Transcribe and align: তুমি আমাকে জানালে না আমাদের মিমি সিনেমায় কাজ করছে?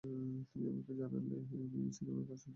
তুমি 0.03 0.65
আমাকে 0.69 0.93
জানালে 0.93 1.27
না 1.31 1.47
আমাদের 1.49 1.69
মিমি 1.73 1.91
সিনেমায় 1.97 2.25
কাজ 2.25 2.41
করছে? 2.41 2.49